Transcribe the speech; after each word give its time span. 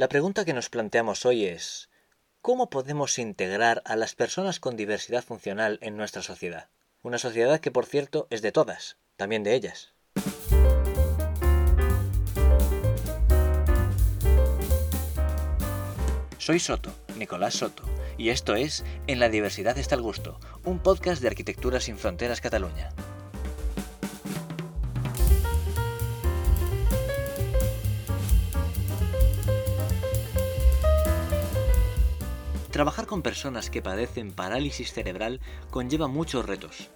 La 0.00 0.08
pregunta 0.08 0.46
que 0.46 0.54
nos 0.54 0.70
planteamos 0.70 1.26
hoy 1.26 1.44
es, 1.44 1.90
¿cómo 2.40 2.70
podemos 2.70 3.18
integrar 3.18 3.82
a 3.84 3.96
las 3.96 4.14
personas 4.14 4.58
con 4.58 4.74
diversidad 4.74 5.22
funcional 5.22 5.78
en 5.82 5.98
nuestra 5.98 6.22
sociedad? 6.22 6.70
Una 7.02 7.18
sociedad 7.18 7.60
que, 7.60 7.70
por 7.70 7.84
cierto, 7.84 8.26
es 8.30 8.40
de 8.40 8.50
todas, 8.50 8.96
también 9.16 9.42
de 9.42 9.54
ellas. 9.54 9.92
Soy 16.38 16.60
Soto, 16.60 16.94
Nicolás 17.16 17.52
Soto, 17.52 17.82
y 18.16 18.30
esto 18.30 18.54
es 18.54 18.86
En 19.06 19.20
la 19.20 19.28
diversidad 19.28 19.76
está 19.76 19.96
el 19.96 20.00
gusto, 20.00 20.40
un 20.64 20.78
podcast 20.78 21.20
de 21.20 21.28
Arquitectura 21.28 21.78
sin 21.78 21.98
Fronteras 21.98 22.40
Cataluña. 22.40 22.88
Trabajar 32.80 33.04
con 33.04 33.20
personas 33.20 33.68
que 33.68 33.82
padecen 33.82 34.32
parálisis 34.32 34.94
cerebral 34.94 35.42
conlleva 35.68 36.08
muchos 36.08 36.46
retos. 36.46 36.88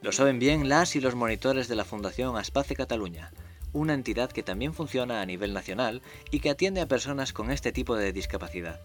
Lo 0.00 0.10
saben 0.10 0.38
bien 0.38 0.70
las 0.70 0.96
y 0.96 1.00
los 1.02 1.14
monitores 1.14 1.68
de 1.68 1.76
la 1.76 1.84
Fundación 1.84 2.38
Aspace 2.38 2.74
Cataluña, 2.74 3.32
una 3.74 3.92
entidad 3.92 4.32
que 4.32 4.42
también 4.42 4.72
funciona 4.72 5.20
a 5.20 5.26
nivel 5.26 5.52
nacional 5.52 6.00
y 6.30 6.40
que 6.40 6.48
atiende 6.48 6.80
a 6.80 6.88
personas 6.88 7.34
con 7.34 7.50
este 7.50 7.70
tipo 7.70 7.96
de 7.96 8.14
discapacidad. 8.14 8.80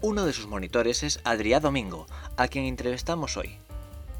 Uno 0.00 0.24
de 0.24 0.32
sus 0.32 0.46
monitores 0.46 1.02
es 1.02 1.18
Adrián 1.24 1.62
Domingo, 1.62 2.06
a 2.36 2.46
quien 2.46 2.66
entrevistamos 2.66 3.36
hoy. 3.36 3.56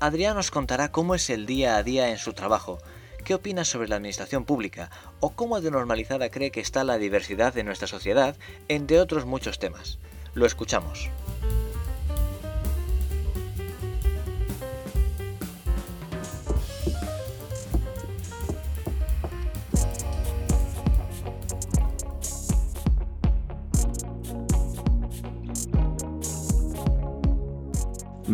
Adrián 0.01 0.35
nos 0.35 0.51
contará 0.51 0.91
cómo 0.91 1.15
es 1.15 1.31
el 1.31 1.47
día 1.47 1.77
a 1.77 1.85
día 1.85 2.11
en 2.11 2.19
su 2.19 2.33
trabajo, 2.33 2.79
qué 3.25 3.37
opina 3.37 3.65
sobre 3.65 3.87
la 3.87 3.95
administración 3.95 4.45
pública 4.45 4.91
o 5.21 5.31
cómo 5.31 5.61
de 5.61 5.71
normalizada 5.71 6.29
cree 6.29 6.51
que 6.51 6.59
está 6.59 6.83
la 6.83 6.99
diversidad 6.99 7.55
de 7.55 7.63
nuestra 7.63 7.87
sociedad, 7.87 8.37
entre 8.67 8.99
otros 8.99 9.27
muchos 9.27 9.61
temas. 9.61 10.01
Lo 10.35 10.45
escuchamos. 10.45 11.09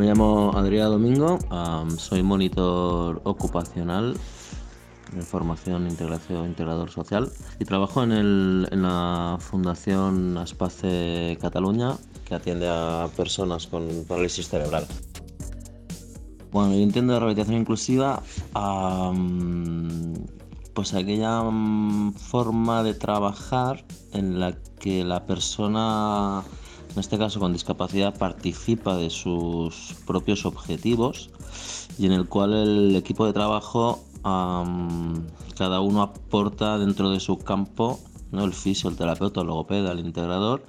Me 0.05 0.10
llamo 0.10 0.52
Adrián 0.55 0.91
Domingo, 0.91 1.38
soy 1.97 2.22
monitor 2.22 3.22
ocupacional 3.24 4.14
de 5.10 5.22
formación, 5.22 5.88
integración, 5.88 6.44
integrador 6.44 6.91
social 6.91 7.33
y 7.58 7.64
trabajo 7.64 8.02
en, 8.02 8.64
la 8.82 9.38
Fundación 9.41 10.36
Aspace 10.36 11.38
Cataluña 11.41 11.97
que 12.27 12.34
atiende 12.34 12.69
a 12.69 13.08
personas 13.16 13.66
con 13.66 13.88
parálisis 14.06 14.47
cerebral. 14.47 14.86
Bueno, 16.52 16.75
yo 16.75 16.82
entiendo 16.82 17.14
la 17.14 17.20
rehabilitación 17.20 17.56
inclusiva 17.62 18.22
pues 20.75 20.92
aquella 20.92 21.44
forma 22.19 22.82
de 22.82 22.92
trabajar 22.92 23.86
en 24.12 24.38
la 24.38 24.52
que 24.78 25.02
la 25.02 25.25
persona 25.25 26.42
en 26.95 27.00
este 27.00 27.19
caso 27.19 27.41
con 27.41 27.53
discapacidad, 27.53 28.17
participa 28.17 28.97
de 28.97 29.11
sus 29.11 29.97
propios 30.06 30.47
objetivos 30.47 31.31
y 31.98 32.06
en 32.06 32.12
el 32.12 32.28
cual 32.28 32.53
el 32.53 32.97
equipo 32.97 33.27
de 33.27 33.33
trabajo 33.33 34.05
cada 34.23 35.81
uno 35.81 36.03
aporta 36.03 36.78
dentro 36.78 37.11
de 37.11 37.20
su 37.20 37.39
campo, 37.39 37.98
¿no? 38.31 38.45
el 38.45 38.55
fisio, 38.55 38.89
el 38.89 38.97
terapeuta, 38.97 39.41
el 39.41 39.48
logopeda, 39.48 39.92
el 39.92 39.98
integrador, 39.98 40.65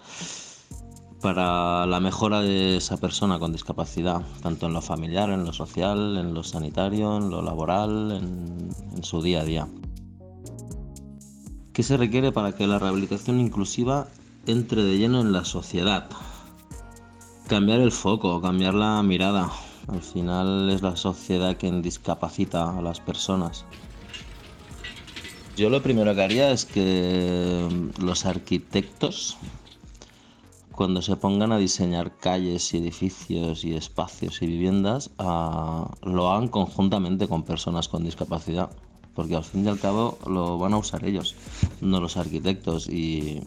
para 1.22 1.86
la 1.86 2.00
mejora 2.00 2.42
de 2.42 2.78
esa 2.78 2.98
persona 2.98 3.40
con 3.40 3.52
discapacidad, 3.52 4.24
tanto 4.42 4.66
en 4.66 4.74
lo 4.74 4.82
familiar, 4.82 5.30
en 5.30 5.46
lo 5.46 5.54
social, 5.54 6.18
en 6.18 6.34
lo 6.34 6.44
sanitario, 6.44 7.18
en 7.18 7.30
lo 7.30 7.42
laboral, 7.42 8.12
en 8.12 9.04
su 9.04 9.22
día 9.22 9.42
a 9.42 9.46
día. 9.46 9.68
¿Qué 11.72 11.84
se 11.84 11.98
requiere 11.98 12.32
para 12.32 12.54
que 12.54 12.68
la 12.68 12.80
rehabilitación 12.80 13.40
inclusiva 13.40 14.08
entre 14.48 14.84
de 14.84 14.98
lleno 14.98 15.22
en 15.22 15.32
la 15.32 15.46
sociedad. 15.46 16.10
Cambiar 17.48 17.80
el 17.80 17.92
foco, 17.92 18.42
cambiar 18.42 18.74
la 18.74 19.02
mirada. 19.04 19.52
Al 19.88 20.02
final 20.02 20.70
es 20.70 20.82
la 20.82 20.96
sociedad 20.96 21.58
quien 21.58 21.82
discapacita 21.82 22.78
a 22.78 22.82
las 22.82 23.00
personas. 23.00 23.66
Yo 25.56 25.70
lo 25.70 25.82
primero 25.82 26.14
que 26.14 26.22
haría 26.22 26.52
es 26.52 26.66
que 26.66 27.92
los 28.00 28.26
arquitectos, 28.26 29.38
cuando 30.72 31.02
se 31.02 31.16
pongan 31.16 31.52
a 31.54 31.58
diseñar 31.58 32.18
calles 32.18 32.74
y 32.74 32.78
edificios 32.78 33.64
y 33.64 33.74
espacios 33.74 34.42
y 34.42 34.48
viviendas, 34.48 35.12
ah, 35.18 35.90
lo 36.04 36.30
hagan 36.30 36.50
conjuntamente 36.50 37.28
con 37.28 37.44
personas 37.44 37.88
con 37.88 38.04
discapacidad. 38.04 38.70
Porque 39.14 39.38
al 39.38 39.46
fin 39.46 39.64
y 39.66 39.70
al 39.70 39.80
cabo 39.80 40.18
lo 40.28 40.58
van 40.58 40.74
a 40.74 40.78
usar 40.78 41.06
ellos, 41.06 41.36
no 41.80 42.02
los 42.02 42.18
arquitectos. 42.18 42.90
Y 42.90 43.42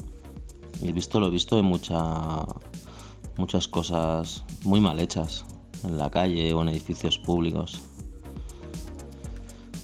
He 0.83 0.93
visto, 0.93 1.19
lo 1.19 1.31
visto 1.31 1.59
en 1.59 1.65
mucha, 1.65 2.44
muchas 3.37 3.66
cosas 3.69 4.44
muy 4.65 4.81
mal 4.81 5.00
hechas 5.00 5.44
en 5.84 5.99
la 5.99 6.11
calle 6.11 6.53
o 6.53 6.62
en 6.62 6.69
edificios 6.69 7.19
públicos. 7.19 7.81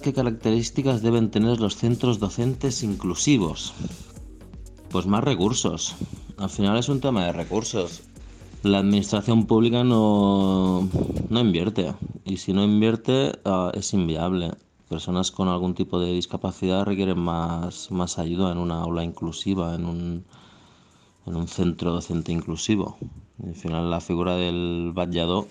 ¿Qué 0.01 0.13
características 0.13 1.01
deben 1.01 1.31
tener 1.31 1.59
los 1.59 1.75
centros 1.75 2.19
docentes 2.19 2.83
inclusivos? 2.83 3.73
Pues 4.89 5.07
más 5.07 5.23
recursos. 5.23 5.95
Al 6.37 6.49
final 6.49 6.77
es 6.77 6.89
un 6.89 7.01
tema 7.01 7.25
de 7.25 7.33
recursos. 7.33 8.03
La 8.63 8.79
administración 8.79 9.45
pública 9.45 9.83
no, 9.83 10.87
no 11.29 11.39
invierte 11.39 11.93
y 12.23 12.37
si 12.37 12.53
no 12.53 12.63
invierte 12.63 13.33
ah, 13.45 13.71
es 13.73 13.93
inviable. 13.93 14.51
Personas 14.89 15.31
con 15.31 15.47
algún 15.47 15.73
tipo 15.73 15.99
de 15.99 16.11
discapacidad 16.11 16.85
requieren 16.85 17.19
más, 17.19 17.91
más 17.91 18.19
ayuda 18.19 18.51
en 18.51 18.59
una 18.59 18.81
aula 18.81 19.03
inclusiva, 19.03 19.75
en 19.75 19.85
un, 19.85 20.25
en 21.25 21.35
un 21.35 21.47
centro 21.47 21.91
docente 21.91 22.31
inclusivo. 22.31 22.97
al 23.43 23.55
final 23.55 23.89
la 23.89 24.01
figura 24.01 24.35
del 24.35 24.91
batllado 24.93 25.47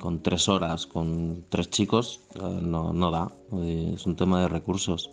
con 0.00 0.22
tres 0.22 0.48
horas, 0.48 0.86
con 0.86 1.44
tres 1.48 1.70
chicos, 1.70 2.20
eh, 2.34 2.60
no, 2.62 2.92
no 2.92 3.10
da. 3.10 3.32
Es 3.62 4.06
un 4.06 4.16
tema 4.16 4.40
de 4.40 4.48
recursos. 4.48 5.10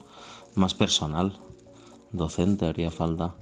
Más 0.55 0.73
personal, 0.73 1.39
docente 2.11 2.65
haría 2.65 2.91
falta. 2.91 3.35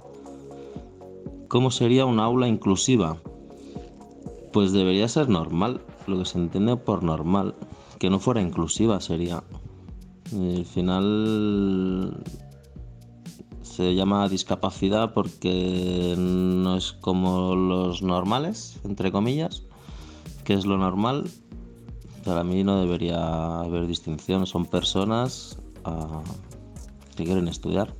¿Cómo 1.48 1.70
sería 1.70 2.06
un 2.06 2.20
aula 2.20 2.46
inclusiva? 2.46 3.16
Pues 4.52 4.72
debería 4.72 5.08
ser 5.08 5.28
normal, 5.28 5.80
lo 6.06 6.18
que 6.18 6.24
se 6.24 6.38
entiende 6.38 6.76
por 6.76 7.02
normal. 7.02 7.54
Que 7.98 8.10
no 8.10 8.20
fuera 8.20 8.40
inclusiva 8.40 9.00
sería. 9.00 9.42
al 10.32 10.64
final 10.64 12.22
se 13.70 13.94
llama 13.94 14.28
discapacidad 14.28 15.14
porque 15.14 16.14
no 16.18 16.76
es 16.76 16.92
como 16.92 17.54
los 17.54 18.02
normales, 18.02 18.80
entre 18.84 19.12
comillas, 19.12 19.62
que 20.44 20.54
es 20.54 20.66
lo 20.66 20.76
normal. 20.76 21.30
Para 22.24 22.42
mí 22.44 22.64
no 22.64 22.80
debería 22.80 23.60
haber 23.60 23.86
distinción, 23.86 24.46
son 24.46 24.66
personas 24.66 25.58
ah, 25.84 26.22
que 27.16 27.24
quieren 27.24 27.48
estudiar. 27.48 27.94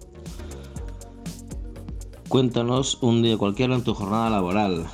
Cuéntanos 2.29 2.99
un 3.01 3.23
día 3.23 3.39
cualquiera 3.39 3.75
en 3.75 3.85
tu 3.85 3.95
jornada 3.95 4.29
laboral. 4.31 4.87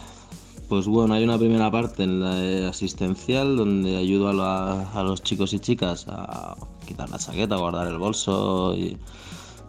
Pues 0.68 0.86
bueno, 0.86 1.14
hay 1.14 1.24
una 1.24 1.38
primera 1.38 1.70
parte 1.70 2.02
en 2.02 2.20
la 2.20 2.68
asistencial 2.68 3.56
donde 3.56 3.96
ayudo 3.96 4.28
a, 4.42 4.90
a 4.92 5.02
los 5.02 5.22
chicos 5.22 5.52
y 5.52 5.60
chicas 5.60 6.06
a 6.08 6.56
quitar 6.86 7.08
la 7.08 7.18
chaqueta, 7.18 7.56
guardar 7.56 7.86
el 7.88 7.98
bolso 7.98 8.74
y 8.74 8.96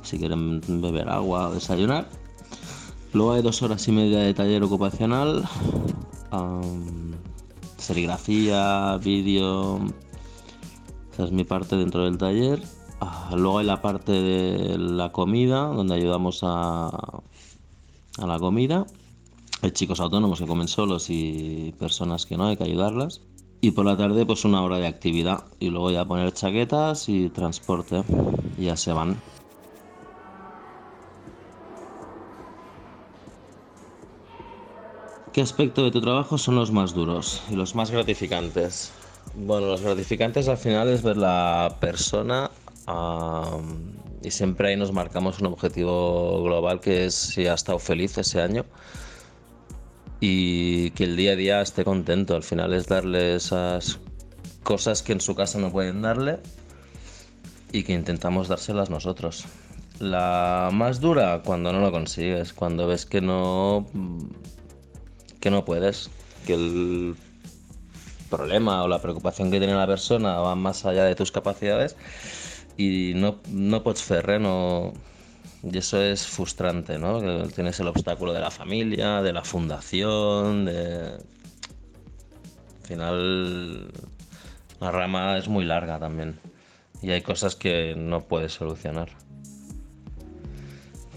si 0.02 0.18
quieren 0.18 0.62
beber 0.82 1.10
agua 1.10 1.50
o 1.50 1.54
desayunar. 1.54 2.08
Luego 3.14 3.34
hay 3.34 3.42
dos 3.42 3.62
horas 3.62 3.88
y 3.88 3.92
media 3.92 4.20
de 4.20 4.34
taller 4.34 4.64
ocupacional, 4.64 5.48
serigrafía, 7.78 8.98
vídeo. 8.98 9.80
Esa 11.14 11.24
es 11.24 11.32
mi 11.32 11.44
parte 11.44 11.78
dentro 11.78 12.04
del 12.04 12.18
taller. 12.18 12.62
Ah, 13.00 13.32
luego 13.36 13.60
hay 13.60 13.66
la 13.66 13.82
parte 13.82 14.12
de 14.12 14.78
la 14.78 15.12
comida, 15.12 15.68
donde 15.68 15.96
ayudamos 15.96 16.42
a, 16.44 16.88
a 16.88 18.28
la 18.28 18.40
comida. 18.40 18.86
Hay 19.62 19.72
chicos 19.72 20.00
autónomos 20.00 20.40
que 20.40 20.46
comen 20.46 20.68
solos 20.68 21.10
y 21.10 21.74
personas 21.80 22.26
que 22.26 22.38
no, 22.38 22.48
hay 22.48 22.58
que 22.58 22.64
ayudarlas. 22.64 23.22
Y 23.60 23.72
por 23.72 23.86
la 23.86 23.98
tarde 23.98 24.26
pues 24.26 24.46
una 24.46 24.62
hora 24.62 24.78
de 24.78 24.86
actividad 24.86 25.46
y 25.60 25.70
luego 25.70 25.90
ya 25.90 26.06
poner 26.06 26.32
chaquetas 26.34 27.10
y 27.10 27.30
transporte. 27.30 28.04
Y 28.58 28.66
ya 28.66 28.78
se 28.78 28.94
van. 28.94 29.18
¿Qué 35.38 35.44
aspecto 35.44 35.84
de 35.84 35.92
tu 35.92 36.02
trabajo 36.02 36.40
son 36.40 36.56
los 36.56 36.72
más 36.72 36.96
duros 36.96 37.44
y 37.52 37.56
los 37.56 37.76
más 37.76 37.92
gratificantes? 37.92 38.92
Bueno, 39.36 39.68
los 39.68 39.82
gratificantes 39.82 40.48
al 40.48 40.58
final 40.58 40.88
es 40.88 41.04
ver 41.04 41.16
la 41.16 41.78
persona 41.80 42.50
y 44.24 44.32
siempre 44.32 44.70
ahí 44.70 44.76
nos 44.76 44.92
marcamos 44.92 45.40
un 45.40 45.46
objetivo 45.46 46.42
global 46.42 46.80
que 46.80 47.06
es 47.06 47.14
si 47.14 47.46
ha 47.46 47.54
estado 47.54 47.78
feliz 47.78 48.18
ese 48.18 48.42
año 48.42 48.66
y 50.20 50.90
que 50.90 51.04
el 51.04 51.16
día 51.16 51.34
a 51.34 51.36
día 51.36 51.62
esté 51.62 51.84
contento. 51.84 52.36
Al 52.36 52.42
final 52.42 52.74
es 52.74 52.88
darle 52.88 53.36
esas 53.36 54.00
cosas 54.64 55.04
que 55.04 55.12
en 55.12 55.22
su 55.22 55.36
casa 55.36 55.60
no 55.60 55.72
pueden 55.72 56.02
darle 56.02 56.40
y 57.72 57.84
que 57.84 57.94
intentamos 57.94 58.48
dárselas 58.48 58.90
nosotros. 58.90 59.46
La 60.00 60.72
más 60.74 61.00
dura 61.00 61.44
cuando 61.46 61.72
no 61.72 61.80
lo 61.80 61.92
consigues, 61.92 62.54
cuando 62.54 62.88
ves 62.88 63.06
que 63.06 63.22
no 63.22 63.86
que 65.48 65.52
no 65.52 65.64
puedes, 65.64 66.10
que 66.46 66.56
el 66.56 67.16
problema 68.30 68.84
o 68.84 68.90
la 68.90 69.02
preocupación 69.02 69.50
que 69.50 69.60
tiene 69.60 69.74
la 69.74 69.88
persona 69.88 70.40
va 70.40 70.56
más 70.56 70.86
allá 70.86 71.06
de 71.06 71.16
tus 71.16 71.32
capacidades 71.32 71.96
y 72.76 73.14
no, 73.16 73.40
no 73.50 73.82
pots 73.82 74.04
fer 74.04 74.42
no... 74.42 74.92
y 75.64 75.78
eso 75.78 76.02
es 76.02 76.28
frustrante, 76.28 77.00
¿no? 77.00 77.22
Que 77.22 77.48
tienes 77.56 77.80
el 77.80 77.88
obstáculo 77.88 78.34
de 78.34 78.42
la 78.42 78.52
familia, 78.52 79.22
de 79.22 79.32
la 79.32 79.46
fundación, 79.46 80.66
de... 80.66 81.14
Al 82.82 82.88
final 82.90 83.88
la 84.82 84.92
rama 84.92 85.38
es 85.38 85.48
muy 85.48 85.64
larga 85.64 85.98
también 85.98 86.42
y 87.02 87.12
hay 87.12 87.22
cosas 87.22 87.56
que 87.56 87.96
no 87.96 88.28
puedes 88.28 88.52
solucionar. 88.52 89.08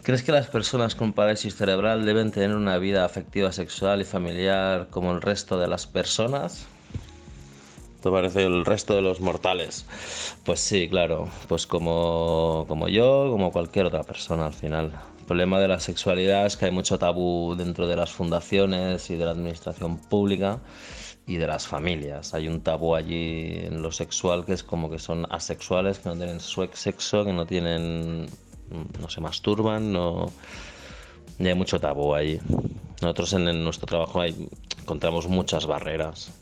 ¿Crees 0.02 0.23
que 0.23 0.32
las 0.32 0.47
personas 0.47 0.94
con 0.94 1.12
parálisis 1.12 1.56
cerebral 1.56 2.06
deben 2.06 2.31
tener 2.31 2.56
una 2.56 2.79
vida 2.79 3.05
afectiva, 3.05 3.52
sexual 3.52 4.00
y 4.00 4.05
familiar 4.05 4.88
como 4.91 5.12
el 5.12 5.20
resto 5.20 5.58
de 5.58 5.69
las 5.69 5.87
personas? 5.87 6.67
¿Te 8.02 8.11
parece 8.11 8.44
el 8.44 8.64
resto 8.64 8.94
de 8.94 9.02
los 9.02 9.20
mortales? 9.20 9.85
Pues 10.44 10.61
sí, 10.61 10.88
claro, 10.88 11.29
pues 11.49 11.67
como, 11.67 12.64
como 12.67 12.88
yo, 12.88 13.29
como 13.31 13.52
cualquier 13.52 13.87
otra 13.87 14.02
persona 14.02 14.47
al 14.47 14.55
final. 14.55 14.93
El 15.19 15.26
problema 15.26 15.61
de 15.61 15.69
la 15.69 15.79
sexualidad 15.79 16.47
es 16.47 16.56
que 16.56 16.64
hay 16.64 16.70
mucho 16.70 16.99
tabú 16.99 17.55
dentro 17.55 17.87
de 17.87 17.97
las 17.97 18.11
fundaciones 18.11 19.11
y 19.11 19.17
de 19.17 19.26
la 19.26 19.32
administración 19.32 19.99
pública 19.99 20.61
y 21.26 21.37
de 21.37 21.47
las 21.47 21.67
familias. 21.67 22.32
Hay 22.32 22.49
un 22.49 22.62
tabú 22.62 22.94
allí 22.94 23.52
en 23.67 23.82
lo 23.82 23.93
sexual 23.93 24.47
que 24.47 24.55
es 24.55 24.64
como 24.64 24.91
que 24.91 24.99
son 24.99 25.26
asexuales, 25.31 25.99
que 25.99 26.08
no 26.08 26.17
tienen 26.17 26.41
sexo, 26.41 27.25
que 27.25 27.32
no 27.35 27.44
tienen, 27.44 28.29
no 29.01 29.09
se 29.09 29.21
masturban, 29.21 29.93
no... 29.93 30.31
Y 31.39 31.49
hay 31.49 31.55
mucho 31.55 31.81
tabú 31.81 32.15
allí. 32.15 32.39
Nosotros 33.01 33.33
en, 33.33 33.65
nuestro 33.65 33.87
trabajo 33.87 34.21
hay, 34.21 34.49
encontramos 34.79 35.27
muchas 35.27 35.67
barreras, 35.67 36.33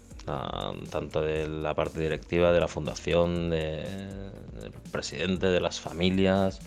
tanto 0.90 1.20
de 1.20 1.48
la 1.48 1.74
parte 1.74 2.00
directiva, 2.00 2.50
de 2.50 2.60
la 2.60 2.66
fundación, 2.66 3.48
de, 3.50 3.84
del 4.60 4.72
presidente, 4.90 5.46
de 5.46 5.60
las 5.60 5.80
familias. 5.80 6.58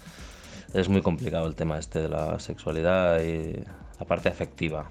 Es 0.74 0.88
muy 0.88 1.02
complicado 1.02 1.46
el 1.46 1.56
tema 1.56 1.78
este 1.78 2.02
de 2.02 2.10
la 2.10 2.40
sexualidad 2.40 3.22
y 3.22 3.64
la 4.00 4.06
parte 4.06 4.30
afectiva. 4.30 4.90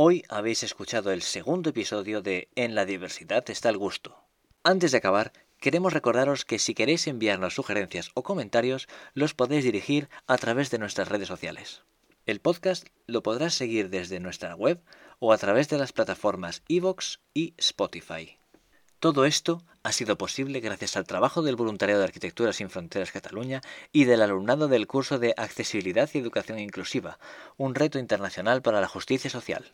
Hoy 0.00 0.22
habéis 0.28 0.62
escuchado 0.62 1.10
el 1.10 1.22
segundo 1.22 1.70
episodio 1.70 2.22
de 2.22 2.50
En 2.54 2.76
la 2.76 2.84
diversidad 2.84 3.42
está 3.50 3.68
el 3.68 3.78
gusto. 3.78 4.16
Antes 4.62 4.92
de 4.92 4.98
acabar, 4.98 5.32
queremos 5.58 5.92
recordaros 5.92 6.44
que 6.44 6.60
si 6.60 6.72
queréis 6.72 7.08
enviarnos 7.08 7.56
sugerencias 7.56 8.12
o 8.14 8.22
comentarios, 8.22 8.86
los 9.14 9.34
podéis 9.34 9.64
dirigir 9.64 10.08
a 10.28 10.38
través 10.38 10.70
de 10.70 10.78
nuestras 10.78 11.08
redes 11.08 11.26
sociales. 11.26 11.82
El 12.26 12.38
podcast 12.38 12.86
lo 13.08 13.24
podrás 13.24 13.54
seguir 13.54 13.90
desde 13.90 14.20
nuestra 14.20 14.54
web 14.54 14.80
o 15.18 15.32
a 15.32 15.38
través 15.38 15.68
de 15.68 15.78
las 15.78 15.92
plataformas 15.92 16.62
Evox 16.68 17.18
y 17.34 17.54
Spotify. 17.56 18.37
Todo 19.00 19.26
esto 19.26 19.62
ha 19.84 19.92
sido 19.92 20.18
posible 20.18 20.58
gracias 20.58 20.96
al 20.96 21.06
trabajo 21.06 21.42
del 21.42 21.54
Voluntariado 21.54 22.00
de 22.00 22.06
Arquitectura 22.06 22.52
Sin 22.52 22.68
Fronteras 22.68 23.12
Cataluña 23.12 23.60
y 23.92 24.06
del 24.06 24.22
alumnado 24.22 24.66
del 24.66 24.88
curso 24.88 25.20
de 25.20 25.34
Accesibilidad 25.36 26.10
y 26.12 26.18
Educación 26.18 26.58
Inclusiva, 26.58 27.20
un 27.56 27.76
reto 27.76 28.00
internacional 28.00 28.60
para 28.60 28.80
la 28.80 28.88
justicia 28.88 29.30
social. 29.30 29.70